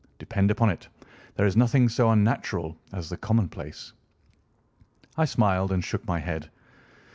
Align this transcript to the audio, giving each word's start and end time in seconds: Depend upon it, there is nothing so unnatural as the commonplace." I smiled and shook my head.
Depend 0.17 0.49
upon 0.49 0.71
it, 0.71 0.87
there 1.35 1.45
is 1.45 1.55
nothing 1.55 1.87
so 1.87 2.09
unnatural 2.09 2.75
as 2.91 3.07
the 3.11 3.15
commonplace." 3.17 3.93
I 5.15 5.25
smiled 5.25 5.71
and 5.73 5.83
shook 5.83 6.07
my 6.07 6.17
head. 6.17 6.49